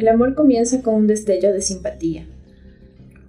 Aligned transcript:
El 0.00 0.08
amor 0.08 0.34
comienza 0.34 0.80
con 0.80 0.94
un 0.94 1.06
destello 1.06 1.52
de 1.52 1.60
simpatía. 1.60 2.26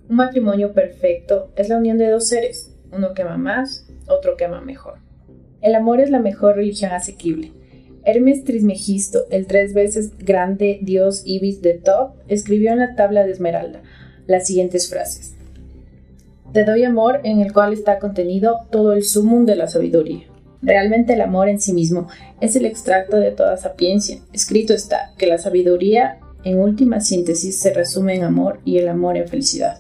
Un 0.07 0.15
matrimonio 0.15 0.71
perfecto 0.71 1.51
es 1.57 1.67
la 1.67 1.75
unión 1.75 1.97
de 1.97 2.09
dos 2.09 2.29
seres, 2.29 2.71
uno 2.93 3.13
que 3.13 3.23
ama 3.23 3.35
más, 3.35 3.85
otro 4.07 4.37
que 4.37 4.45
ama 4.45 4.61
mejor. 4.61 4.99
El 5.59 5.75
amor 5.75 5.99
es 5.99 6.09
la 6.09 6.21
mejor 6.21 6.55
religión 6.55 6.93
asequible. 6.93 7.51
Hermes 8.05 8.45
Trismegisto, 8.45 9.25
el 9.31 9.47
tres 9.47 9.73
veces 9.73 10.17
grande 10.17 10.79
dios 10.81 11.23
Ibis 11.25 11.61
de 11.61 11.73
Thoth, 11.73 12.13
escribió 12.29 12.71
en 12.71 12.79
la 12.79 12.95
tabla 12.95 13.25
de 13.25 13.33
Esmeralda 13.33 13.81
las 14.25 14.47
siguientes 14.47 14.89
frases. 14.89 15.33
Te 16.53 16.63
doy 16.63 16.85
amor 16.85 17.19
en 17.25 17.41
el 17.41 17.51
cual 17.51 17.73
está 17.73 17.99
contenido 17.99 18.61
todo 18.71 18.93
el 18.93 19.03
sumum 19.03 19.45
de 19.45 19.57
la 19.57 19.67
sabiduría. 19.67 20.23
Realmente 20.61 21.15
el 21.15 21.21
amor 21.21 21.49
en 21.49 21.59
sí 21.59 21.73
mismo 21.73 22.07
es 22.39 22.55
el 22.55 22.65
extracto 22.65 23.17
de 23.17 23.31
toda 23.31 23.57
sapiencia. 23.57 24.19
Escrito 24.31 24.73
está 24.73 25.11
que 25.17 25.27
la 25.27 25.37
sabiduría 25.37 26.20
en 26.43 26.59
última 26.59 27.01
síntesis 27.01 27.59
se 27.59 27.73
resume 27.73 28.15
en 28.15 28.23
amor 28.23 28.59
y 28.65 28.77
el 28.77 28.87
amor 28.87 29.17
en 29.17 29.27
felicidad. 29.27 29.79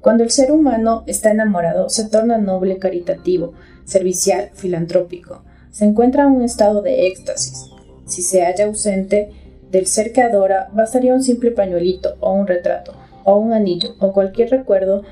Cuando 0.00 0.24
el 0.24 0.30
ser 0.30 0.50
humano 0.50 1.04
está 1.06 1.30
enamorado, 1.30 1.88
se 1.90 2.08
torna 2.08 2.38
noble, 2.38 2.78
caritativo, 2.78 3.52
servicial, 3.84 4.50
filantrópico. 4.54 5.42
Se 5.70 5.84
encuentra 5.84 6.24
en 6.24 6.32
un 6.32 6.42
estado 6.42 6.80
de 6.80 7.06
éxtasis. 7.06 7.66
Si 8.06 8.22
se 8.22 8.42
halla 8.42 8.64
ausente 8.64 9.30
del 9.70 9.86
ser 9.86 10.12
que 10.12 10.22
adora, 10.22 10.68
bastaría 10.72 11.14
un 11.14 11.22
simple 11.22 11.50
pañuelito 11.50 12.16
o 12.20 12.32
un 12.32 12.46
retrato, 12.46 12.94
o 13.24 13.36
un 13.36 13.52
anillo, 13.52 13.90
o 14.00 14.12
cualquier 14.12 14.50
recuerdo 14.50 15.02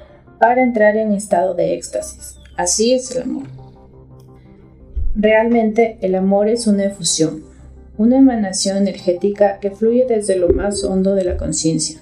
para 0.41 0.62
entrar 0.62 0.96
en 0.96 1.12
estado 1.12 1.55
de 1.55 1.74
éxtasis. 1.74 2.37
Así 2.57 2.93
es 2.93 3.15
el 3.15 3.23
amor. 3.23 3.45
Realmente 5.15 5.98
el 6.01 6.15
amor 6.15 6.48
es 6.48 6.66
una 6.66 6.87
efusión, 6.87 7.43
una 7.98 8.19
emanación 8.19 8.77
energética 8.77 9.59
que 9.59 9.73
fluye 9.73 10.07
desde 10.09 10.37
lo 10.37 10.49
más 10.49 10.85
hondo 10.85 11.15
de 11.16 11.24
la 11.24 11.37
conciencia. 11.37 12.01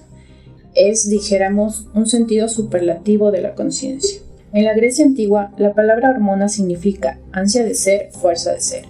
Es, 0.75 1.09
dijéramos, 1.09 1.87
un 1.95 2.05
sentido 2.05 2.47
superlativo 2.49 3.31
de 3.31 3.41
la 3.41 3.55
conciencia. 3.55 4.21
En 4.53 4.63
la 4.63 4.75
Grecia 4.75 5.03
antigua, 5.03 5.51
la 5.57 5.73
palabra 5.73 6.11
hormona 6.11 6.49
significa 6.49 7.19
ansia 7.31 7.63
de 7.63 7.73
ser, 7.73 8.11
fuerza 8.11 8.53
de 8.53 8.61
ser. 8.61 8.85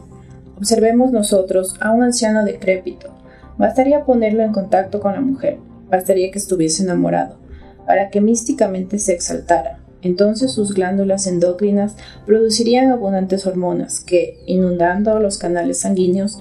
Observemos 0.57 1.11
nosotros 1.13 1.75
a 1.79 1.91
un 1.91 2.03
anciano 2.03 2.43
decrépito. 2.43 3.15
Bastaría 3.57 4.03
ponerlo 4.03 4.43
en 4.43 4.51
contacto 4.51 4.99
con 4.99 5.13
la 5.13 5.21
mujer, 5.21 5.57
bastaría 5.89 6.29
que 6.29 6.39
estuviese 6.39 6.83
enamorado, 6.83 7.37
para 7.85 8.09
que 8.09 8.19
místicamente 8.19 8.99
se 8.99 9.13
exaltara. 9.13 9.79
Entonces 10.01 10.51
sus 10.51 10.73
glándulas 10.73 11.25
endocrinas 11.25 11.95
producirían 12.25 12.91
abundantes 12.91 13.47
hormonas 13.47 13.99
que, 13.99 14.39
inundando 14.45 15.19
los 15.19 15.37
canales 15.37 15.79
sanguíneos, 15.79 16.39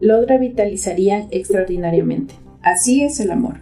lo 0.00 0.24
revitalizarían 0.24 1.28
extraordinariamente. 1.30 2.34
Así 2.62 3.02
es 3.02 3.20
el 3.20 3.30
amor. 3.30 3.60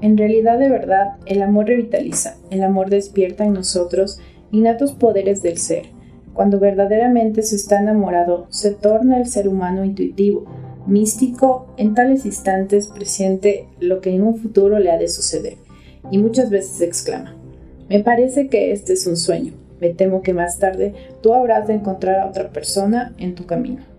En 0.00 0.16
realidad 0.16 0.58
de 0.58 0.68
verdad, 0.68 1.18
el 1.26 1.42
amor 1.42 1.66
revitaliza, 1.66 2.36
el 2.50 2.62
amor 2.62 2.88
despierta 2.88 3.44
en 3.44 3.52
nosotros 3.52 4.18
innatos 4.50 4.92
poderes 4.92 5.42
del 5.42 5.58
ser. 5.58 5.84
Cuando 6.32 6.58
verdaderamente 6.58 7.42
se 7.42 7.56
está 7.56 7.80
enamorado, 7.80 8.46
se 8.48 8.70
torna 8.70 9.18
el 9.18 9.26
ser 9.26 9.46
humano 9.46 9.84
intuitivo, 9.84 10.46
místico, 10.86 11.66
en 11.76 11.94
tales 11.94 12.24
instantes 12.24 12.88
presiente 12.88 13.66
lo 13.78 14.00
que 14.00 14.14
en 14.14 14.22
un 14.22 14.36
futuro 14.36 14.78
le 14.78 14.90
ha 14.90 14.96
de 14.96 15.08
suceder, 15.08 15.56
y 16.10 16.18
muchas 16.18 16.48
veces 16.48 16.80
exclama, 16.80 17.36
me 17.88 18.00
parece 18.00 18.48
que 18.48 18.72
este 18.72 18.94
es 18.94 19.06
un 19.06 19.16
sueño, 19.16 19.52
me 19.80 19.90
temo 19.90 20.22
que 20.22 20.32
más 20.32 20.58
tarde 20.58 20.94
tú 21.20 21.34
habrás 21.34 21.66
de 21.66 21.74
encontrar 21.74 22.20
a 22.20 22.26
otra 22.26 22.50
persona 22.50 23.14
en 23.18 23.34
tu 23.34 23.46
camino. 23.46 23.89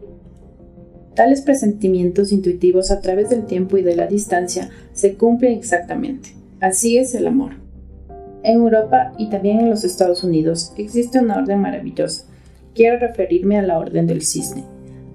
Tales 1.22 1.42
presentimientos 1.42 2.32
intuitivos 2.32 2.90
a 2.90 3.00
través 3.00 3.30
del 3.30 3.46
tiempo 3.46 3.78
y 3.78 3.84
de 3.84 3.96
la 3.96 4.08
distancia 4.08 4.72
se 4.94 5.14
cumplen 5.14 5.56
exactamente. 5.56 6.30
Así 6.60 6.98
es 6.98 7.14
el 7.14 7.28
amor. 7.28 7.52
En 8.42 8.56
Europa 8.56 9.14
y 9.20 9.30
también 9.30 9.60
en 9.60 9.70
los 9.70 9.84
Estados 9.84 10.24
Unidos 10.24 10.74
existe 10.78 11.20
una 11.20 11.38
orden 11.38 11.60
maravillosa. 11.60 12.26
Quiero 12.74 12.98
referirme 12.98 13.60
a 13.60 13.62
la 13.62 13.78
Orden 13.78 14.08
del 14.08 14.24
Cisne. 14.24 14.64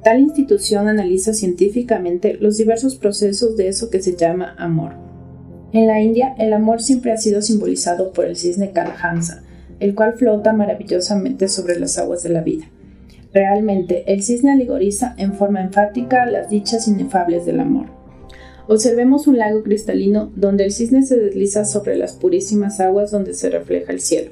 Tal 0.04 0.20
institución 0.20 0.86
analiza 0.86 1.34
científicamente 1.34 2.34
los 2.38 2.56
diversos 2.56 2.94
procesos 2.94 3.56
de 3.56 3.66
eso 3.66 3.90
que 3.90 4.00
se 4.00 4.14
llama 4.14 4.54
amor. 4.58 4.92
En 5.72 5.88
la 5.88 6.00
India, 6.00 6.36
el 6.38 6.52
amor 6.52 6.82
siempre 6.82 7.10
ha 7.10 7.16
sido 7.16 7.42
simbolizado 7.42 8.12
por 8.12 8.26
el 8.26 8.36
cisne 8.36 8.70
Kalhansa, 8.70 9.42
el 9.80 9.96
cual 9.96 10.12
flota 10.12 10.52
maravillosamente 10.52 11.48
sobre 11.48 11.80
las 11.80 11.98
aguas 11.98 12.22
de 12.22 12.28
la 12.28 12.42
vida. 12.42 12.66
Realmente, 13.32 14.04
el 14.12 14.22
cisne 14.22 14.52
alegoriza 14.52 15.14
en 15.18 15.34
forma 15.34 15.60
enfática 15.60 16.26
las 16.26 16.48
dichas 16.48 16.88
inefables 16.88 17.44
del 17.44 17.60
amor. 17.60 17.86
Observemos 18.68 19.26
un 19.26 19.38
lago 19.38 19.62
cristalino 19.62 20.32
donde 20.34 20.64
el 20.64 20.72
cisne 20.72 21.02
se 21.02 21.16
desliza 21.16 21.64
sobre 21.64 21.96
las 21.96 22.14
purísimas 22.14 22.80
aguas 22.80 23.10
donde 23.10 23.34
se 23.34 23.50
refleja 23.50 23.92
el 23.92 24.00
cielo. 24.00 24.30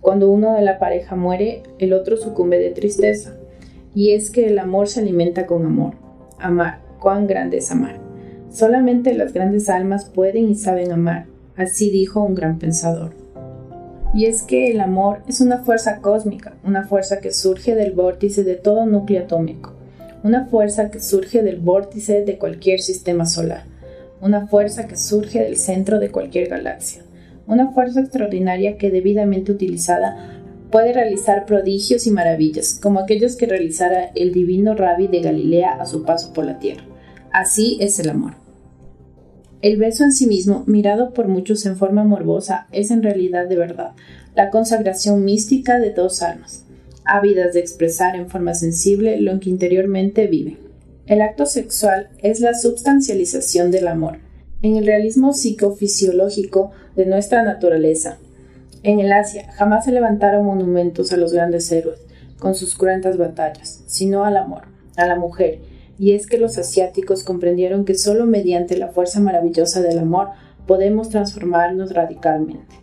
Cuando 0.00 0.30
uno 0.30 0.54
de 0.54 0.62
la 0.62 0.78
pareja 0.78 1.14
muere, 1.14 1.62
el 1.78 1.92
otro 1.92 2.16
sucumbe 2.16 2.58
de 2.58 2.70
tristeza. 2.70 3.36
Y 3.94 4.12
es 4.12 4.30
que 4.30 4.46
el 4.46 4.58
amor 4.58 4.88
se 4.88 5.00
alimenta 5.00 5.46
con 5.46 5.64
amor. 5.64 5.94
Amar, 6.38 6.80
cuán 7.00 7.26
grande 7.26 7.58
es 7.58 7.70
amar. 7.70 8.00
Solamente 8.50 9.14
las 9.14 9.32
grandes 9.32 9.70
almas 9.70 10.04
pueden 10.04 10.50
y 10.50 10.54
saben 10.56 10.92
amar, 10.92 11.26
así 11.56 11.88
dijo 11.90 12.22
un 12.22 12.34
gran 12.34 12.58
pensador. 12.58 13.21
Y 14.14 14.26
es 14.26 14.42
que 14.42 14.70
el 14.70 14.80
amor 14.80 15.22
es 15.26 15.40
una 15.40 15.58
fuerza 15.58 16.00
cósmica, 16.00 16.54
una 16.64 16.86
fuerza 16.86 17.20
que 17.20 17.32
surge 17.32 17.74
del 17.74 17.92
vórtice 17.92 18.44
de 18.44 18.56
todo 18.56 18.84
núcleo 18.84 19.22
atómico, 19.22 19.72
una 20.22 20.46
fuerza 20.46 20.90
que 20.90 21.00
surge 21.00 21.42
del 21.42 21.60
vórtice 21.60 22.22
de 22.22 22.36
cualquier 22.36 22.80
sistema 22.80 23.24
solar, 23.24 23.64
una 24.20 24.46
fuerza 24.48 24.86
que 24.86 24.96
surge 24.96 25.40
del 25.40 25.56
centro 25.56 25.98
de 25.98 26.10
cualquier 26.10 26.48
galaxia, 26.48 27.02
una 27.46 27.72
fuerza 27.72 28.00
extraordinaria 28.00 28.76
que 28.76 28.90
debidamente 28.90 29.50
utilizada 29.50 30.42
puede 30.70 30.92
realizar 30.92 31.46
prodigios 31.46 32.06
y 32.06 32.10
maravillas, 32.10 32.78
como 32.82 33.00
aquellos 33.00 33.36
que 33.36 33.46
realizara 33.46 34.10
el 34.14 34.32
divino 34.32 34.74
rabbi 34.74 35.06
de 35.06 35.20
Galilea 35.20 35.72
a 35.80 35.86
su 35.86 36.04
paso 36.04 36.32
por 36.34 36.44
la 36.44 36.58
tierra. 36.58 36.84
Así 37.32 37.78
es 37.80 37.98
el 37.98 38.10
amor. 38.10 38.41
El 39.62 39.76
beso 39.76 40.02
en 40.02 40.10
sí 40.10 40.26
mismo, 40.26 40.64
mirado 40.66 41.14
por 41.14 41.28
muchos 41.28 41.64
en 41.66 41.76
forma 41.76 42.02
morbosa, 42.02 42.66
es 42.72 42.90
en 42.90 43.00
realidad 43.00 43.46
de 43.48 43.56
verdad 43.56 43.92
la 44.34 44.50
consagración 44.50 45.24
mística 45.24 45.78
de 45.78 45.92
dos 45.92 46.20
almas, 46.20 46.64
ávidas 47.04 47.54
de 47.54 47.60
expresar 47.60 48.16
en 48.16 48.28
forma 48.28 48.54
sensible 48.54 49.20
lo 49.20 49.38
que 49.38 49.50
interiormente 49.50 50.26
viven. 50.26 50.58
El 51.06 51.20
acto 51.20 51.46
sexual 51.46 52.08
es 52.22 52.40
la 52.40 52.54
substancialización 52.54 53.70
del 53.70 53.86
amor, 53.86 54.18
en 54.62 54.76
el 54.76 54.84
realismo 54.84 55.32
psicofisiológico 55.32 56.72
de 56.96 57.06
nuestra 57.06 57.44
naturaleza. 57.44 58.18
En 58.82 58.98
el 58.98 59.12
Asia 59.12 59.52
jamás 59.52 59.84
se 59.84 59.92
levantaron 59.92 60.44
monumentos 60.44 61.12
a 61.12 61.16
los 61.16 61.32
grandes 61.32 61.70
héroes, 61.70 62.00
con 62.40 62.56
sus 62.56 62.74
cruentas 62.74 63.16
batallas, 63.16 63.84
sino 63.86 64.24
al 64.24 64.36
amor, 64.36 64.62
a 64.96 65.06
la 65.06 65.14
mujer, 65.14 65.60
y 65.98 66.12
es 66.12 66.26
que 66.26 66.38
los 66.38 66.58
asiáticos 66.58 67.24
comprendieron 67.24 67.84
que 67.84 67.94
solo 67.94 68.26
mediante 68.26 68.76
la 68.76 68.88
fuerza 68.88 69.20
maravillosa 69.20 69.82
del 69.82 69.98
amor 69.98 70.28
podemos 70.66 71.10
transformarnos 71.10 71.92
radicalmente. 71.92 72.76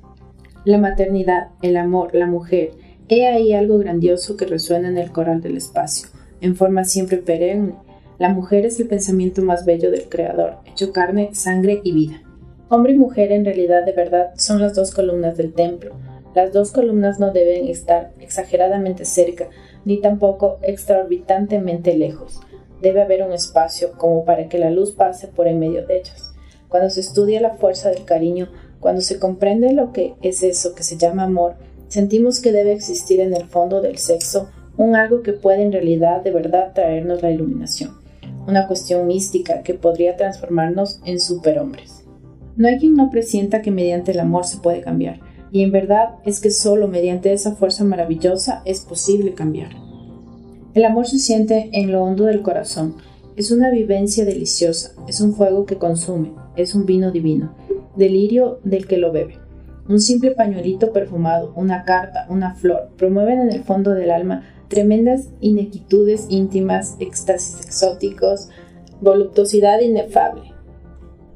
La 0.65 0.77
maternidad, 0.77 1.49
el 1.61 1.77
amor, 1.77 2.13
la 2.13 2.27
mujer, 2.27 2.71
he 3.07 3.27
ahí 3.27 3.53
algo 3.53 3.77
grandioso 3.79 4.37
que 4.37 4.45
resuena 4.45 4.89
en 4.89 4.97
el 4.97 5.11
coral 5.11 5.41
del 5.41 5.57
espacio, 5.57 6.09
en 6.41 6.55
forma 6.55 6.83
siempre 6.83 7.17
perenne. 7.17 7.75
La 8.19 8.29
mujer 8.29 8.65
es 8.65 8.79
el 8.79 8.87
pensamiento 8.87 9.41
más 9.41 9.65
bello 9.65 9.89
del 9.91 10.09
Creador, 10.09 10.57
hecho 10.65 10.91
carne, 10.91 11.29
sangre 11.33 11.81
y 11.83 11.93
vida. 11.93 12.21
Hombre 12.67 12.93
y 12.93 12.97
mujer 12.97 13.31
en 13.31 13.45
realidad 13.45 13.85
de 13.85 13.93
verdad 13.93 14.31
son 14.35 14.61
las 14.61 14.75
dos 14.75 14.91
columnas 14.91 15.37
del 15.37 15.53
templo. 15.53 15.95
Las 16.35 16.53
dos 16.53 16.71
columnas 16.71 17.19
no 17.19 17.31
deben 17.31 17.67
estar 17.67 18.11
exageradamente 18.19 19.05
cerca, 19.05 19.47
ni 19.85 19.99
tampoco 19.99 20.59
extraorbitantemente 20.61 21.95
lejos 21.95 22.41
debe 22.81 23.01
haber 23.01 23.23
un 23.23 23.33
espacio 23.33 23.91
como 23.97 24.25
para 24.25 24.47
que 24.47 24.59
la 24.59 24.69
luz 24.69 24.91
pase 24.91 25.27
por 25.27 25.47
en 25.47 25.59
medio 25.59 25.85
de 25.85 25.97
ellos. 25.97 26.31
Cuando 26.67 26.89
se 26.89 26.99
estudia 26.99 27.41
la 27.41 27.55
fuerza 27.55 27.89
del 27.89 28.05
cariño, 28.05 28.49
cuando 28.79 29.01
se 29.01 29.19
comprende 29.19 29.73
lo 29.73 29.91
que 29.91 30.13
es 30.21 30.43
eso 30.43 30.75
que 30.75 30.83
se 30.83 30.97
llama 30.97 31.23
amor, 31.23 31.55
sentimos 31.87 32.39
que 32.39 32.51
debe 32.51 32.73
existir 32.73 33.19
en 33.19 33.33
el 33.33 33.45
fondo 33.45 33.81
del 33.81 33.97
sexo 33.97 34.49
un 34.77 34.95
algo 34.95 35.23
que 35.23 35.33
puede 35.33 35.63
en 35.63 35.73
realidad 35.73 36.21
de 36.23 36.31
verdad 36.31 36.71
traernos 36.73 37.21
la 37.21 37.31
iluminación, 37.31 37.97
una 38.47 38.67
cuestión 38.67 39.07
mística 39.07 39.61
que 39.61 39.73
podría 39.73 40.15
transformarnos 40.15 41.01
en 41.03 41.19
superhombres. 41.19 42.05
No 42.55 42.67
hay 42.67 42.77
quien 42.77 42.95
no 42.95 43.09
presienta 43.09 43.61
que 43.61 43.71
mediante 43.71 44.11
el 44.11 44.19
amor 44.19 44.45
se 44.45 44.57
puede 44.57 44.81
cambiar, 44.81 45.19
y 45.51 45.63
en 45.63 45.71
verdad 45.71 46.15
es 46.25 46.39
que 46.39 46.51
solo 46.51 46.87
mediante 46.87 47.33
esa 47.33 47.55
fuerza 47.55 47.83
maravillosa 47.83 48.61
es 48.65 48.81
posible 48.81 49.33
cambiar. 49.33 49.88
El 50.79 50.85
amor 50.85 51.07
se 51.07 51.19
siente 51.19 51.69
en 51.73 51.91
lo 51.91 52.01
hondo 52.05 52.23
del 52.23 52.41
corazón. 52.41 52.95
Es 53.35 53.51
una 53.51 53.69
vivencia 53.69 54.23
deliciosa, 54.23 54.93
es 55.09 55.19
un 55.19 55.33
fuego 55.33 55.65
que 55.65 55.75
consume, 55.75 56.31
es 56.55 56.73
un 56.73 56.85
vino 56.85 57.11
divino, 57.11 57.53
delirio 57.97 58.61
del 58.63 58.87
que 58.87 58.95
lo 58.95 59.11
bebe. 59.11 59.39
Un 59.89 59.99
simple 59.99 60.31
pañuelito 60.31 60.93
perfumado, 60.93 61.51
una 61.57 61.83
carta, 61.83 62.27
una 62.29 62.55
flor, 62.55 62.91
promueven 62.95 63.41
en 63.41 63.51
el 63.51 63.65
fondo 63.65 63.91
del 63.91 64.09
alma 64.09 64.45
tremendas 64.69 65.27
inequitudes 65.41 66.27
íntimas, 66.29 66.95
éxtasis 67.01 67.65
exóticos, 67.65 68.47
Voluptuosidad 69.01 69.81
inefable. 69.81 70.53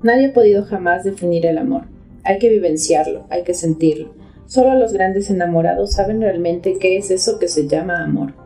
Nadie 0.03 0.27
ha 0.27 0.33
podido 0.33 0.63
jamás 0.63 1.03
definir 1.03 1.45
el 1.45 1.57
amor. 1.57 1.87
Hay 2.23 2.39
que 2.39 2.47
vivenciarlo, 2.47 3.25
hay 3.29 3.43
que 3.43 3.53
sentirlo. 3.53 4.13
Solo 4.45 4.75
los 4.75 4.93
grandes 4.93 5.29
enamorados 5.29 5.91
saben 5.91 6.21
realmente 6.21 6.77
qué 6.79 6.95
es 6.95 7.11
eso 7.11 7.39
que 7.39 7.49
se 7.49 7.67
llama 7.67 8.05
amor. 8.05 8.41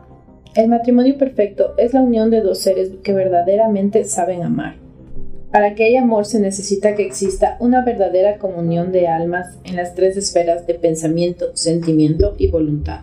El 0.54 0.68
matrimonio 0.68 1.16
perfecto 1.18 1.74
es 1.76 1.92
la 1.92 2.00
unión 2.00 2.30
de 2.30 2.40
dos 2.40 2.58
seres 2.58 2.90
que 3.02 3.12
verdaderamente 3.12 4.04
saben 4.04 4.42
amar. 4.42 4.76
Para 5.52 5.74
que 5.74 5.84
haya 5.84 6.02
amor 6.02 6.26
se 6.26 6.40
necesita 6.40 6.94
que 6.94 7.06
exista 7.06 7.56
una 7.60 7.84
verdadera 7.84 8.38
comunión 8.38 8.92
de 8.92 9.08
almas 9.08 9.58
en 9.64 9.76
las 9.76 9.94
tres 9.94 10.16
esferas 10.16 10.66
de 10.66 10.74
pensamiento, 10.74 11.54
sentimiento 11.54 12.34
y 12.38 12.48
voluntad. 12.48 13.00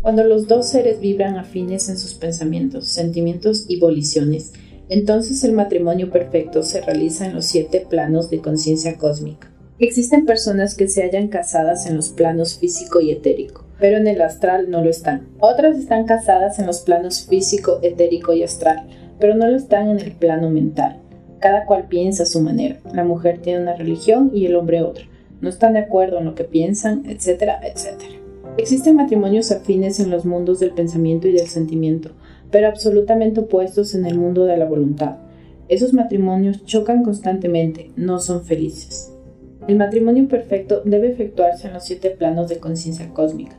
Cuando 0.00 0.24
los 0.24 0.48
dos 0.48 0.68
seres 0.68 1.00
vibran 1.00 1.36
afines 1.36 1.88
en 1.88 1.98
sus 1.98 2.14
pensamientos, 2.14 2.88
sentimientos 2.88 3.66
y 3.68 3.78
voliciones, 3.78 4.52
entonces 4.88 5.44
el 5.44 5.52
matrimonio 5.52 6.10
perfecto 6.10 6.62
se 6.62 6.80
realiza 6.80 7.26
en 7.26 7.34
los 7.34 7.44
siete 7.44 7.86
planos 7.88 8.30
de 8.30 8.40
conciencia 8.40 8.96
cósmica. 8.96 9.52
Existen 9.78 10.24
personas 10.24 10.74
que 10.74 10.88
se 10.88 11.02
hallan 11.02 11.28
casadas 11.28 11.86
en 11.86 11.96
los 11.96 12.08
planos 12.08 12.58
físico 12.58 13.00
y 13.00 13.12
etérico, 13.12 13.64
pero 13.78 13.96
en 13.96 14.06
el 14.06 14.20
astral 14.20 14.70
no 14.70 14.82
lo 14.82 14.90
están. 14.90 15.28
Otras 15.40 15.78
están 15.78 16.06
casadas 16.06 16.58
en 16.58 16.66
los 16.66 16.80
planos 16.80 17.26
físico, 17.26 17.78
etérico 17.82 18.32
y 18.32 18.42
astral, 18.42 18.86
pero 19.18 19.34
no 19.34 19.46
lo 19.46 19.56
están 19.56 19.88
en 19.88 20.00
el 20.00 20.12
plano 20.12 20.50
mental. 20.50 20.98
Cada 21.40 21.66
cual 21.66 21.86
piensa 21.88 22.24
a 22.24 22.26
su 22.26 22.40
manera. 22.40 22.78
La 22.92 23.04
mujer 23.04 23.38
tiene 23.38 23.62
una 23.62 23.74
religión 23.74 24.30
y 24.34 24.46
el 24.46 24.56
hombre 24.56 24.82
otra. 24.82 25.04
No 25.40 25.48
están 25.48 25.74
de 25.74 25.80
acuerdo 25.80 26.18
en 26.18 26.24
lo 26.24 26.34
que 26.34 26.44
piensan, 26.44 27.04
etcétera, 27.06 27.60
etcétera. 27.62 28.14
Existen 28.56 28.96
matrimonios 28.96 29.52
afines 29.52 30.00
en 30.00 30.10
los 30.10 30.24
mundos 30.24 30.58
del 30.58 30.72
pensamiento 30.72 31.28
y 31.28 31.32
del 31.32 31.46
sentimiento, 31.46 32.10
pero 32.50 32.66
absolutamente 32.66 33.40
opuestos 33.40 33.94
en 33.94 34.04
el 34.04 34.18
mundo 34.18 34.46
de 34.46 34.56
la 34.56 34.64
voluntad. 34.64 35.18
Esos 35.68 35.92
matrimonios 35.92 36.64
chocan 36.64 37.04
constantemente, 37.04 37.92
no 37.94 38.18
son 38.18 38.44
felices. 38.44 39.12
El 39.68 39.76
matrimonio 39.76 40.26
perfecto 40.26 40.82
debe 40.84 41.12
efectuarse 41.12 41.68
en 41.68 41.74
los 41.74 41.84
siete 41.84 42.10
planos 42.10 42.48
de 42.48 42.58
conciencia 42.58 43.10
cósmica. 43.12 43.54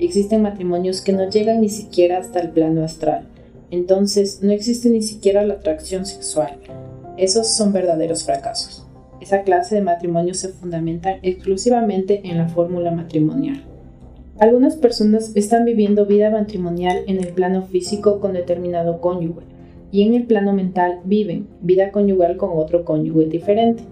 Existen 0.00 0.40
matrimonios 0.40 1.02
que 1.02 1.12
no 1.12 1.28
llegan 1.28 1.60
ni 1.60 1.68
siquiera 1.68 2.16
hasta 2.16 2.40
el 2.40 2.50
plano 2.50 2.82
astral. 2.82 3.28
Entonces 3.70 4.42
no 4.42 4.50
existe 4.50 4.88
ni 4.88 5.02
siquiera 5.02 5.44
la 5.44 5.54
atracción 5.54 6.06
sexual. 6.06 6.56
Esos 7.18 7.48
son 7.48 7.74
verdaderos 7.74 8.24
fracasos. 8.24 8.86
Esa 9.20 9.42
clase 9.42 9.74
de 9.74 9.82
matrimonios 9.82 10.38
se 10.38 10.48
fundamentan 10.48 11.18
exclusivamente 11.22 12.22
en 12.24 12.38
la 12.38 12.48
fórmula 12.48 12.90
matrimonial. 12.90 13.62
Algunas 14.38 14.76
personas 14.76 15.32
están 15.36 15.66
viviendo 15.66 16.06
vida 16.06 16.30
matrimonial 16.30 17.04
en 17.06 17.18
el 17.18 17.34
plano 17.34 17.66
físico 17.66 18.20
con 18.20 18.32
determinado 18.32 19.02
cónyuge 19.02 19.44
y 19.92 20.06
en 20.06 20.14
el 20.14 20.24
plano 20.24 20.54
mental 20.54 21.00
viven 21.04 21.46
vida 21.60 21.92
conyugal 21.92 22.38
con 22.38 22.52
otro 22.54 22.86
cónyuge 22.86 23.26
diferente. 23.26 23.82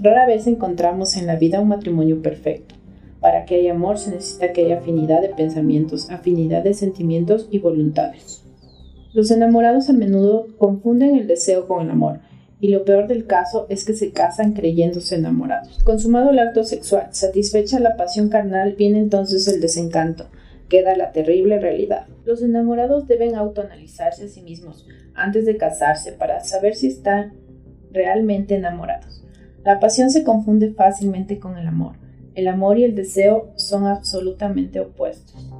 Rara 0.00 0.26
vez 0.26 0.46
encontramos 0.46 1.18
en 1.18 1.26
la 1.26 1.36
vida 1.36 1.60
un 1.60 1.68
matrimonio 1.68 2.22
perfecto. 2.22 2.79
Para 3.20 3.44
que 3.44 3.56
haya 3.56 3.72
amor 3.72 3.98
se 3.98 4.10
necesita 4.10 4.52
que 4.52 4.64
haya 4.64 4.78
afinidad 4.78 5.20
de 5.20 5.28
pensamientos, 5.28 6.10
afinidad 6.10 6.62
de 6.62 6.74
sentimientos 6.74 7.48
y 7.50 7.58
voluntades. 7.58 8.42
Los 9.12 9.30
enamorados 9.30 9.90
a 9.90 9.92
menudo 9.92 10.46
confunden 10.58 11.16
el 11.16 11.26
deseo 11.26 11.66
con 11.66 11.82
el 11.82 11.90
amor, 11.90 12.20
y 12.60 12.68
lo 12.68 12.84
peor 12.84 13.08
del 13.08 13.26
caso 13.26 13.66
es 13.68 13.84
que 13.84 13.94
se 13.94 14.12
casan 14.12 14.52
creyéndose 14.52 15.16
enamorados. 15.16 15.82
Consumado 15.82 16.30
el 16.30 16.38
acto 16.38 16.62
sexual, 16.64 17.08
satisfecha 17.10 17.80
la 17.80 17.96
pasión 17.96 18.28
carnal, 18.28 18.74
viene 18.76 18.98
entonces 18.98 19.48
el 19.48 19.60
desencanto, 19.60 20.26
queda 20.68 20.96
la 20.96 21.12
terrible 21.12 21.58
realidad. 21.58 22.06
Los 22.24 22.42
enamorados 22.42 23.08
deben 23.08 23.34
autoanalizarse 23.34 24.24
a 24.24 24.28
sí 24.28 24.42
mismos 24.42 24.86
antes 25.14 25.44
de 25.44 25.56
casarse 25.56 26.12
para 26.12 26.40
saber 26.44 26.74
si 26.74 26.86
están 26.86 27.32
realmente 27.90 28.54
enamorados. 28.54 29.24
La 29.64 29.80
pasión 29.80 30.10
se 30.10 30.22
confunde 30.22 30.72
fácilmente 30.72 31.38
con 31.38 31.58
el 31.58 31.66
amor. 31.66 31.96
El 32.34 32.48
amor 32.48 32.78
y 32.78 32.84
el 32.84 32.94
deseo 32.94 33.52
son 33.56 33.86
absolutamente 33.86 34.80
opuestos. 34.80 35.50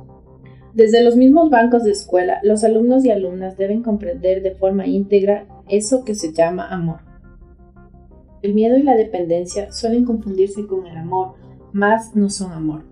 Desde 0.72 1.02
los 1.02 1.16
mismos 1.16 1.50
bancos 1.50 1.84
de 1.84 1.90
escuela, 1.90 2.40
los 2.42 2.62
alumnos 2.62 3.04
y 3.04 3.10
alumnas 3.10 3.56
deben 3.56 3.82
comprender 3.82 4.42
de 4.42 4.52
forma 4.52 4.86
íntegra 4.86 5.46
eso 5.68 6.04
que 6.04 6.14
se 6.14 6.32
llama 6.32 6.68
amor. 6.68 7.00
El 8.42 8.54
miedo 8.54 8.76
y 8.76 8.82
la 8.82 8.96
dependencia 8.96 9.72
suelen 9.72 10.04
confundirse 10.04 10.66
con 10.66 10.86
el 10.86 10.96
amor, 10.96 11.34
mas 11.72 12.14
no 12.14 12.30
son 12.30 12.52
amor. 12.52 12.84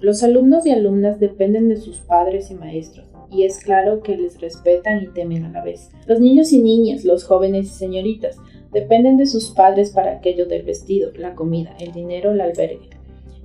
Los 0.00 0.22
alumnos 0.22 0.66
y 0.66 0.70
alumnas 0.70 1.20
dependen 1.20 1.68
de 1.68 1.76
sus 1.76 1.98
padres 1.98 2.50
y 2.50 2.54
maestros, 2.54 3.06
y 3.30 3.44
es 3.44 3.62
claro 3.62 4.02
que 4.02 4.16
les 4.16 4.40
respetan 4.40 5.02
y 5.02 5.08
temen 5.08 5.44
a 5.44 5.50
la 5.50 5.62
vez. 5.62 5.90
Los 6.06 6.20
niños 6.20 6.52
y 6.52 6.60
niñas, 6.60 7.04
los 7.04 7.24
jóvenes 7.24 7.66
y 7.66 7.70
señoritas, 7.70 8.38
Dependen 8.76 9.16
de 9.16 9.24
sus 9.24 9.52
padres 9.52 9.90
para 9.90 10.12
aquello 10.12 10.44
del 10.44 10.62
vestido, 10.62 11.10
la 11.16 11.34
comida, 11.34 11.74
el 11.80 11.92
dinero, 11.92 12.32
el 12.32 12.42
albergue. 12.42 12.90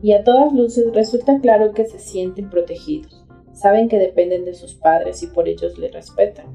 Y 0.01 0.13
a 0.13 0.23
todas 0.23 0.53
luces 0.53 0.91
resulta 0.93 1.39
claro 1.39 1.73
que 1.73 1.85
se 1.85 1.99
sienten 1.99 2.49
protegidos. 2.49 3.23
Saben 3.53 3.87
que 3.87 3.99
dependen 3.99 4.45
de 4.45 4.53
sus 4.53 4.73
padres 4.73 5.21
y 5.23 5.27
por 5.27 5.47
ellos 5.47 5.77
les 5.77 5.93
respetan 5.93 6.45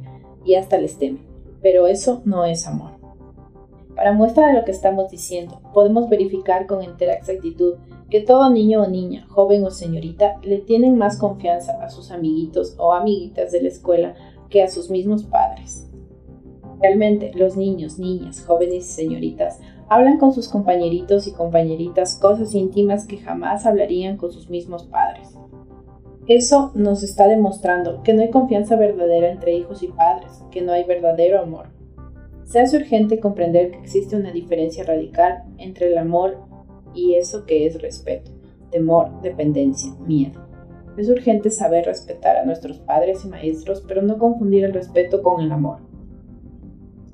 y 0.44 0.54
hasta 0.54 0.78
les 0.78 0.98
temen. 0.98 1.24
Pero 1.62 1.86
eso 1.86 2.22
no 2.24 2.44
es 2.44 2.66
amor. 2.66 2.92
Para 3.94 4.12
muestra 4.12 4.48
de 4.48 4.54
lo 4.54 4.64
que 4.64 4.72
estamos 4.72 5.10
diciendo, 5.10 5.60
podemos 5.72 6.08
verificar 6.10 6.66
con 6.66 6.82
entera 6.82 7.14
exactitud 7.14 7.76
que 8.10 8.20
todo 8.20 8.50
niño 8.50 8.82
o 8.82 8.88
niña, 8.88 9.26
joven 9.28 9.64
o 9.64 9.70
señorita, 9.70 10.38
le 10.42 10.58
tienen 10.58 10.98
más 10.98 11.18
confianza 11.18 11.82
a 11.82 11.88
sus 11.88 12.10
amiguitos 12.10 12.74
o 12.78 12.92
amiguitas 12.92 13.52
de 13.52 13.62
la 13.62 13.68
escuela 13.68 14.14
que 14.50 14.62
a 14.62 14.68
sus 14.68 14.90
mismos 14.90 15.24
padres. 15.24 15.90
Realmente, 16.80 17.32
los 17.34 17.56
niños, 17.56 17.98
niñas, 17.98 18.44
jóvenes 18.44 18.86
y 18.86 18.92
señoritas 18.92 19.60
hablan 19.88 20.18
con 20.18 20.32
sus 20.32 20.48
compañeritos 20.48 21.26
y 21.26 21.32
compañeritas 21.32 22.16
cosas 22.16 22.54
íntimas 22.54 23.06
que 23.06 23.18
jamás 23.18 23.66
hablarían 23.66 24.16
con 24.16 24.32
sus 24.32 24.50
mismos 24.50 24.84
padres. 24.84 25.36
Eso 26.26 26.72
nos 26.74 27.04
está 27.04 27.28
demostrando 27.28 28.02
que 28.02 28.12
no 28.12 28.22
hay 28.22 28.30
confianza 28.30 28.74
verdadera 28.74 29.30
entre 29.30 29.54
hijos 29.54 29.82
y 29.84 29.88
padres, 29.88 30.42
que 30.50 30.60
no 30.60 30.72
hay 30.72 30.82
verdadero 30.82 31.40
amor. 31.40 31.68
Se 32.44 32.58
hace 32.58 32.76
urgente 32.76 33.20
comprender 33.20 33.70
que 33.70 33.78
existe 33.78 34.16
una 34.16 34.32
diferencia 34.32 34.84
radical 34.84 35.44
entre 35.58 35.86
el 35.88 35.98
amor 35.98 36.38
y 36.94 37.14
eso 37.14 37.44
que 37.44 37.66
es 37.66 37.80
respeto, 37.80 38.32
temor, 38.70 39.20
dependencia, 39.22 39.92
miedo. 40.00 40.46
Es 40.96 41.08
urgente 41.08 41.50
saber 41.50 41.84
respetar 41.84 42.36
a 42.36 42.44
nuestros 42.44 42.78
padres 42.78 43.24
y 43.24 43.28
maestros, 43.28 43.84
pero 43.86 44.02
no 44.02 44.18
confundir 44.18 44.64
el 44.64 44.72
respeto 44.72 45.22
con 45.22 45.42
el 45.42 45.52
amor. 45.52 45.85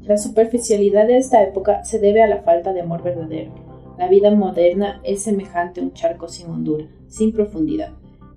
La 0.04 0.18
superficialidad 0.18 1.06
de 1.06 1.16
esta 1.16 1.44
época 1.44 1.84
se 1.84 2.00
debe 2.00 2.22
a 2.22 2.26
la 2.26 2.42
falta 2.42 2.72
de 2.72 2.80
amor 2.80 3.04
verdadero. 3.04 3.52
La 3.96 4.08
vida 4.08 4.32
moderna 4.32 5.00
es 5.04 5.22
semejante 5.22 5.80
a 5.80 5.84
un 5.84 5.92
charco 5.92 6.26
sin 6.26 6.50
hondura, 6.50 6.88
sin 7.06 7.30
profundidad. 7.30 7.92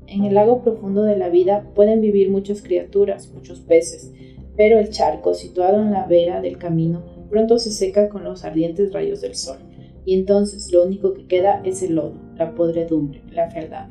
En 0.06 0.26
el 0.26 0.36
lago 0.36 0.62
profundo 0.62 1.02
de 1.02 1.18
la 1.18 1.30
vida 1.30 1.68
pueden 1.74 2.02
vivir 2.02 2.30
muchas 2.30 2.62
criaturas, 2.62 3.32
muchos 3.34 3.62
peces, 3.62 4.14
pero 4.56 4.78
el 4.78 4.92
charco, 4.92 5.34
situado 5.34 5.82
en 5.82 5.90
la 5.90 6.06
vera 6.06 6.40
del 6.40 6.60
camino, 6.60 7.02
pronto 7.32 7.58
se 7.58 7.72
seca 7.72 8.10
con 8.10 8.24
los 8.24 8.46
ardientes 8.46 8.94
rayos 8.94 9.22
del 9.22 9.34
sol, 9.34 9.58
y 10.06 10.14
entonces 10.14 10.72
lo 10.72 10.84
único 10.84 11.14
que 11.16 11.26
queda 11.26 11.62
es 11.66 11.82
el 11.82 11.96
lodo, 11.96 12.14
la 12.38 12.54
podredumbre, 12.54 13.24
la 13.32 13.50
fealdad. 13.50 13.90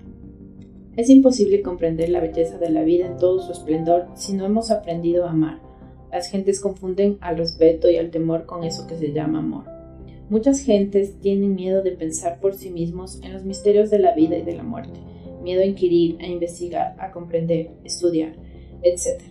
Es 0.96 1.10
imposible 1.10 1.60
comprender 1.60 2.08
la 2.10 2.20
belleza 2.20 2.56
de 2.56 2.70
la 2.70 2.84
vida 2.84 3.06
en 3.06 3.16
todo 3.16 3.40
su 3.40 3.50
esplendor 3.50 4.06
si 4.14 4.32
no 4.32 4.46
hemos 4.46 4.70
aprendido 4.70 5.26
a 5.26 5.30
amar 5.30 5.73
las 6.14 6.28
gentes 6.28 6.60
confunden 6.60 7.18
al 7.20 7.36
respeto 7.36 7.90
y 7.90 7.96
al 7.96 8.12
temor 8.12 8.46
con 8.46 8.62
eso 8.62 8.86
que 8.86 8.94
se 8.94 9.12
llama 9.12 9.40
amor. 9.40 9.64
Muchas 10.30 10.60
gentes 10.60 11.18
tienen 11.18 11.56
miedo 11.56 11.82
de 11.82 11.90
pensar 11.90 12.38
por 12.38 12.54
sí 12.54 12.70
mismos 12.70 13.20
en 13.24 13.32
los 13.32 13.42
misterios 13.42 13.90
de 13.90 13.98
la 13.98 14.14
vida 14.14 14.38
y 14.38 14.42
de 14.42 14.54
la 14.54 14.62
muerte, 14.62 15.00
miedo 15.42 15.62
a 15.62 15.64
inquirir, 15.64 16.18
a 16.20 16.26
investigar, 16.26 16.94
a 17.00 17.10
comprender, 17.10 17.72
estudiar, 17.82 18.36
etc. 18.84 19.22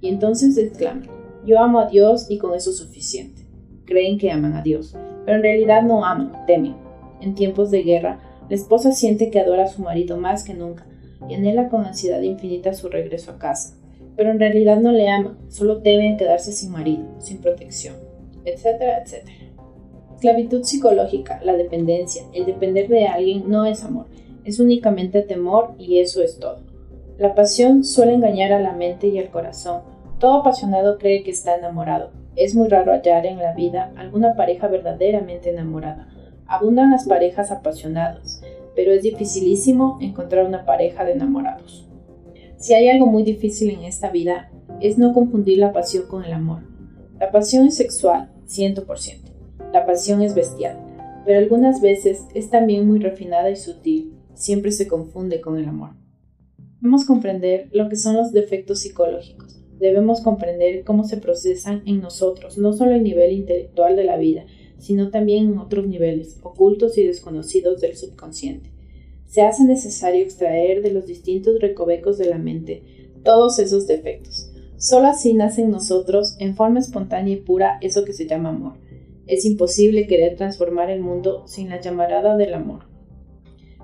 Y 0.00 0.08
entonces 0.08 0.58
exclaman, 0.58 1.08
yo 1.46 1.60
amo 1.60 1.78
a 1.78 1.86
Dios 1.86 2.26
y 2.28 2.38
con 2.38 2.56
eso 2.56 2.70
es 2.70 2.78
suficiente. 2.78 3.46
Creen 3.84 4.18
que 4.18 4.32
aman 4.32 4.54
a 4.54 4.62
Dios, 4.62 4.96
pero 5.24 5.36
en 5.36 5.44
realidad 5.44 5.84
no 5.84 6.04
aman, 6.04 6.44
temen. 6.48 6.74
En 7.20 7.36
tiempos 7.36 7.70
de 7.70 7.84
guerra, 7.84 8.18
la 8.48 8.56
esposa 8.56 8.90
siente 8.90 9.30
que 9.30 9.38
adora 9.38 9.62
a 9.62 9.68
su 9.68 9.80
marido 9.80 10.16
más 10.16 10.42
que 10.42 10.54
nunca 10.54 10.88
y 11.28 11.34
anhela 11.34 11.68
con 11.68 11.84
ansiedad 11.84 12.20
infinita 12.20 12.74
su 12.74 12.88
regreso 12.88 13.30
a 13.30 13.38
casa 13.38 13.76
pero 14.16 14.30
en 14.30 14.38
realidad 14.38 14.78
no 14.78 14.92
le 14.92 15.08
ama, 15.08 15.38
solo 15.48 15.82
teme 15.82 16.16
quedarse 16.16 16.52
sin 16.52 16.72
marido, 16.72 17.04
sin 17.18 17.38
protección, 17.38 17.96
etcétera, 18.44 19.02
etcétera. 19.02 19.36
Esclavitud 20.14 20.62
psicológica, 20.62 21.40
la 21.42 21.54
dependencia, 21.54 22.22
el 22.32 22.46
depender 22.46 22.88
de 22.88 23.06
alguien 23.06 23.50
no 23.50 23.64
es 23.64 23.82
amor, 23.84 24.06
es 24.44 24.60
únicamente 24.60 25.22
temor 25.22 25.74
y 25.78 25.98
eso 25.98 26.22
es 26.22 26.38
todo. 26.38 26.60
La 27.18 27.34
pasión 27.34 27.84
suele 27.84 28.14
engañar 28.14 28.52
a 28.52 28.60
la 28.60 28.72
mente 28.72 29.08
y 29.08 29.18
al 29.18 29.30
corazón. 29.30 29.82
Todo 30.18 30.40
apasionado 30.40 30.98
cree 30.98 31.22
que 31.22 31.30
está 31.30 31.56
enamorado. 31.56 32.10
Es 32.36 32.54
muy 32.54 32.68
raro 32.68 32.92
hallar 32.92 33.26
en 33.26 33.38
la 33.38 33.52
vida 33.52 33.92
alguna 33.96 34.34
pareja 34.34 34.68
verdaderamente 34.68 35.50
enamorada. 35.50 36.08
Abundan 36.46 36.90
las 36.90 37.06
parejas 37.06 37.50
apasionadas, 37.50 38.42
pero 38.74 38.92
es 38.92 39.02
dificilísimo 39.02 39.98
encontrar 40.00 40.46
una 40.46 40.64
pareja 40.64 41.04
de 41.04 41.12
enamorados. 41.12 41.86
Si 42.62 42.74
hay 42.74 42.88
algo 42.88 43.06
muy 43.06 43.24
difícil 43.24 43.70
en 43.70 43.82
esta 43.82 44.08
vida, 44.12 44.52
es 44.80 44.96
no 44.96 45.12
confundir 45.12 45.58
la 45.58 45.72
pasión 45.72 46.06
con 46.06 46.22
el 46.22 46.32
amor. 46.32 46.62
La 47.18 47.32
pasión 47.32 47.66
es 47.66 47.74
sexual, 47.74 48.30
100%. 48.46 49.32
La 49.72 49.84
pasión 49.84 50.22
es 50.22 50.36
bestial, 50.36 50.78
pero 51.26 51.40
algunas 51.40 51.80
veces 51.80 52.22
es 52.36 52.50
también 52.50 52.86
muy 52.86 53.00
refinada 53.00 53.50
y 53.50 53.56
sutil, 53.56 54.12
siempre 54.34 54.70
se 54.70 54.86
confunde 54.86 55.40
con 55.40 55.58
el 55.58 55.66
amor. 55.66 55.96
Debemos 56.80 57.04
comprender 57.04 57.68
lo 57.72 57.88
que 57.88 57.96
son 57.96 58.16
los 58.16 58.30
defectos 58.30 58.78
psicológicos. 58.78 59.60
Debemos 59.80 60.20
comprender 60.20 60.84
cómo 60.84 61.02
se 61.02 61.16
procesan 61.16 61.82
en 61.84 62.00
nosotros, 62.00 62.58
no 62.58 62.72
solo 62.74 62.94
a 62.94 62.98
nivel 62.98 63.32
intelectual 63.32 63.96
de 63.96 64.04
la 64.04 64.16
vida, 64.16 64.46
sino 64.78 65.10
también 65.10 65.48
en 65.48 65.58
otros 65.58 65.88
niveles, 65.88 66.38
ocultos 66.44 66.96
y 66.96 67.04
desconocidos 67.04 67.80
del 67.80 67.96
subconsciente. 67.96 68.71
Se 69.32 69.40
hace 69.40 69.64
necesario 69.64 70.22
extraer 70.22 70.82
de 70.82 70.90
los 70.90 71.06
distintos 71.06 71.58
recovecos 71.58 72.18
de 72.18 72.26
la 72.26 72.36
mente 72.36 72.82
todos 73.24 73.58
esos 73.58 73.86
defectos. 73.86 74.52
Solo 74.76 75.06
así 75.06 75.32
nace 75.32 75.62
en 75.62 75.70
nosotros, 75.70 76.36
en 76.38 76.54
forma 76.54 76.80
espontánea 76.80 77.32
y 77.32 77.36
pura, 77.38 77.78
eso 77.80 78.04
que 78.04 78.12
se 78.12 78.26
llama 78.26 78.50
amor. 78.50 78.74
Es 79.26 79.46
imposible 79.46 80.06
querer 80.06 80.36
transformar 80.36 80.90
el 80.90 81.00
mundo 81.00 81.44
sin 81.46 81.70
la 81.70 81.80
llamarada 81.80 82.36
del 82.36 82.52
amor. 82.52 82.80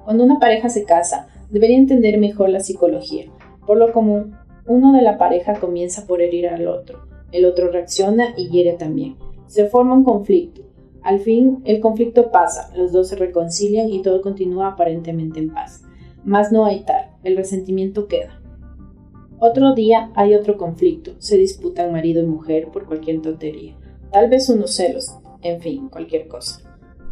Cuando 0.04 0.22
una 0.22 0.38
pareja 0.38 0.68
se 0.68 0.84
casa, 0.84 1.28
debería 1.48 1.78
entender 1.78 2.18
mejor 2.18 2.50
la 2.50 2.60
psicología. 2.60 3.32
Por 3.66 3.78
lo 3.78 3.90
común, 3.90 4.34
uno 4.66 4.92
de 4.92 5.00
la 5.00 5.16
pareja 5.16 5.54
comienza 5.58 6.06
por 6.06 6.20
herir 6.20 6.48
al 6.48 6.66
otro, 6.66 7.06
el 7.32 7.46
otro 7.46 7.70
reacciona 7.70 8.34
y 8.36 8.50
hiere 8.50 8.74
también. 8.74 9.16
Se 9.46 9.64
forma 9.64 9.94
un 9.94 10.04
conflicto. 10.04 10.67
Al 11.02 11.20
fin, 11.20 11.62
el 11.64 11.80
conflicto 11.80 12.30
pasa, 12.30 12.70
los 12.76 12.92
dos 12.92 13.08
se 13.08 13.16
reconcilian 13.16 13.88
y 13.88 14.02
todo 14.02 14.20
continúa 14.20 14.68
aparentemente 14.68 15.38
en 15.38 15.50
paz. 15.50 15.82
Mas 16.24 16.52
no 16.52 16.64
hay 16.64 16.84
tal, 16.84 17.10
el 17.22 17.36
resentimiento 17.36 18.08
queda. 18.08 18.40
Otro 19.38 19.74
día 19.74 20.10
hay 20.16 20.34
otro 20.34 20.58
conflicto, 20.58 21.12
se 21.18 21.36
disputan 21.36 21.92
marido 21.92 22.22
y 22.22 22.26
mujer 22.26 22.68
por 22.72 22.86
cualquier 22.86 23.22
tontería, 23.22 23.76
tal 24.10 24.28
vez 24.28 24.48
unos 24.48 24.74
celos, 24.74 25.14
en 25.42 25.60
fin, 25.60 25.88
cualquier 25.88 26.26
cosa. 26.26 26.60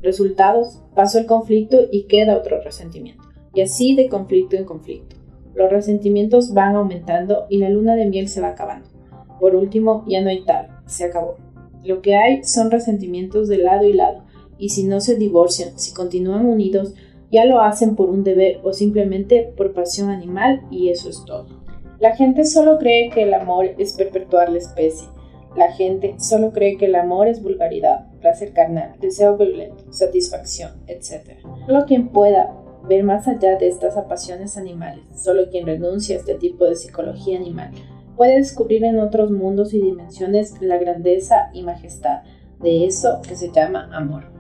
Resultados, 0.03 0.83
pasó 0.95 1.19
el 1.19 1.27
conflicto 1.27 1.79
y 1.91 2.05
queda 2.05 2.37
otro 2.37 2.61
resentimiento, 2.61 3.23
y 3.55 3.61
así 3.61 3.95
de 3.95 4.09
conflicto 4.09 4.57
en 4.57 4.65
conflicto. 4.65 5.17
Los 5.55 5.71
resentimientos 5.71 6.53
van 6.53 6.75
aumentando 6.75 7.47
y 7.49 7.59
la 7.59 7.71
luna 7.71 7.95
de 7.95 8.07
miel 8.07 8.29
se 8.29 8.41
va 8.41 8.49
acabando. 8.49 8.89
Por 9.41 9.55
último, 9.55 10.05
ya 10.07 10.21
no 10.21 10.29
hay 10.29 10.45
tal, 10.45 10.81
se 10.87 11.05
acabó. 11.05 11.37
Lo 11.87 12.03
que 12.03 12.17
hay 12.17 12.43
son 12.43 12.73
resentimientos 12.73 13.47
de 13.47 13.59
lado 13.59 13.87
y 13.87 13.93
lado, 13.93 14.25
y 14.59 14.71
si 14.71 14.83
no 14.83 15.01
se 15.01 15.15
divorcian, 15.15 15.79
si 15.79 15.95
continúan 15.95 16.45
unidos, 16.45 16.95
ya 17.31 17.45
lo 17.45 17.61
hacen 17.61 17.95
por 17.95 18.11
un 18.11 18.25
deber 18.25 18.59
o 18.65 18.73
simplemente 18.73 19.53
por 19.57 19.73
pasión 19.73 20.11
animal 20.11 20.63
y 20.69 20.89
eso 20.89 21.09
es 21.09 21.25
todo. 21.25 21.47
La 22.01 22.17
gente 22.17 22.45
solo 22.45 22.79
cree 22.79 23.11
que 23.11 23.23
el 23.23 23.35
amor 23.35 23.67
es 23.79 23.93
perpetuar 23.93 24.51
la 24.51 24.59
especie. 24.59 25.07
La 25.57 25.71
gente 25.73 26.17
solo 26.19 26.51
cree 26.51 26.77
que 26.77 26.87
el 26.87 26.97
amor 26.97 27.29
es 27.29 27.41
vulgaridad, 27.41 28.11
placer 28.21 28.53
carnal, 28.53 28.97
deseo 29.01 29.37
violento, 29.37 29.85
satisfacción, 29.93 30.73
etc. 30.89 31.39
Solo 31.67 31.85
quien 31.87 32.09
pueda 32.09 32.53
ver 32.89 33.05
más 33.05 33.29
allá 33.29 33.57
de 33.57 33.69
estas 33.69 33.97
apasiones 33.97 34.57
animales, 34.57 35.05
solo 35.15 35.51
quien 35.51 35.67
renuncia 35.67 36.17
a 36.17 36.19
este 36.19 36.35
tipo 36.35 36.65
de 36.65 36.75
psicología 36.75 37.39
animal, 37.39 37.71
puede 38.17 38.37
descubrir 38.37 38.85
en 38.85 38.99
otros 38.99 39.31
mundos 39.31 39.75
y 39.75 39.81
dimensiones 39.81 40.61
la 40.61 40.79
grandeza 40.79 41.51
y 41.53 41.63
majestad 41.63 42.23
de 42.61 42.87
eso 42.87 43.21
que 43.27 43.37
se 43.37 43.53
llama 43.53 43.89
amor. 43.93 44.36